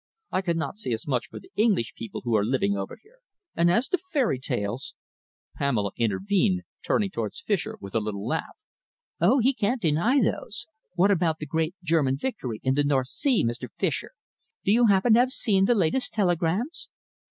I 0.31 0.41
cannot 0.41 0.77
say 0.79 0.93
as 0.93 1.05
much 1.05 1.27
for 1.27 1.39
the 1.39 1.51
English 1.55 1.93
people 1.93 2.21
who 2.23 2.35
are 2.35 2.43
living 2.43 2.75
over 2.75 2.97
here. 3.03 3.19
And 3.53 3.69
as 3.69 3.87
to 3.89 3.99
fairy 3.99 4.39
stories" 4.41 4.95
Pamela 5.59 5.91
intervened, 5.95 6.63
turning 6.83 7.11
towards 7.11 7.39
Fischer 7.39 7.77
with 7.79 7.93
a 7.93 7.99
little 7.99 8.25
laugh. 8.25 8.57
"Oh, 9.19 9.37
he 9.41 9.53
can't 9.53 9.85
even 9.85 9.97
deny 10.01 10.19
those! 10.19 10.65
What 10.95 11.11
about 11.11 11.37
the 11.37 11.45
great 11.45 11.75
German 11.83 12.17
victory 12.17 12.59
in 12.63 12.73
the 12.73 12.83
North 12.83 13.09
Sea, 13.09 13.45
Mr. 13.45 13.69
Fischer? 13.77 14.13
Do 14.65 14.71
you 14.71 14.87
happen 14.87 15.13
to 15.13 15.19
have 15.19 15.31
seen 15.31 15.65
the 15.65 15.75
latest 15.75 16.13
telegrams?" 16.13 16.89